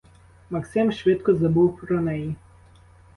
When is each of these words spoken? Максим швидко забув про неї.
Максим 0.49 0.91
швидко 0.91 1.35
забув 1.35 1.77
про 1.77 2.01
неї. 2.01 2.35